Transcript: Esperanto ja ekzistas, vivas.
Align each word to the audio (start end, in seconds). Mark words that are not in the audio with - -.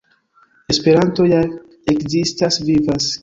Esperanto 0.73 1.27
ja 1.33 1.43
ekzistas, 1.95 2.61
vivas. 2.71 3.13